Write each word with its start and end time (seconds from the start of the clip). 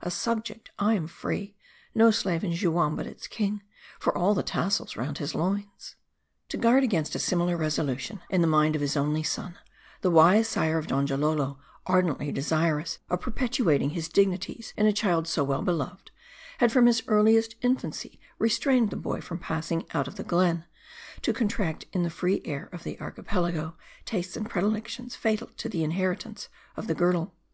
A 0.00 0.10
subject, 0.10 0.70
I 0.78 0.94
am 0.94 1.06
free. 1.06 1.54
No 1.94 2.10
slave 2.10 2.42
in 2.42 2.52
Juam 2.56 2.96
but 2.96 3.06
its 3.06 3.26
king; 3.26 3.60
for 4.00 4.16
all 4.16 4.32
the 4.32 4.42
tassels 4.42 4.96
round 4.96 5.18
his 5.18 5.34
loins." 5.34 5.96
To 6.48 6.56
guard 6.56 6.82
against 6.82 7.14
a 7.14 7.18
similar 7.18 7.54
resolution 7.58 8.22
in 8.30 8.40
the 8.40 8.46
mind 8.46 8.76
of 8.76 8.80
his 8.80 8.96
only 8.96 9.22
son, 9.22 9.58
the 10.00 10.10
wise 10.10 10.48
sire 10.48 10.78
of 10.78 10.86
Donjalolo, 10.86 11.58
ardently 11.84 12.32
desirous 12.32 12.96
of 13.10 13.20
perpetuating 13.20 13.90
his 13.90 14.08
dignities 14.08 14.72
in 14.74 14.86
a 14.86 14.90
child 14.94 15.28
so 15.28 15.44
well 15.44 15.60
beloved, 15.60 16.10
had 16.60 16.72
from 16.72 16.86
his 16.86 17.02
earliest 17.06 17.56
infancy, 17.60 18.18
restrained 18.38 18.88
the 18.88 18.96
boy 18.96 19.20
from 19.20 19.38
passing 19.38 19.84
out 19.92 20.08
of 20.08 20.16
the 20.16 20.24
glen, 20.24 20.64
to 21.20 21.34
contract 21.34 21.84
in 21.92 22.04
the 22.04 22.08
free 22.08 22.40
air 22.46 22.70
of 22.72 22.84
the 22.84 22.98
Archipelago, 23.02 23.60
M 23.60 23.62
A 23.64 23.64
R 23.66 23.72
D 23.72 23.76
I. 23.76 24.00
259 24.06 24.06
tastes 24.22 24.36
and 24.38 24.48
predilections 24.48 25.14
fatal 25.14 25.50
to 25.58 25.68
the 25.68 25.84
inheritance 25.84 26.48
of 26.74 26.86
the 26.86 26.94
girdle. 26.94 27.34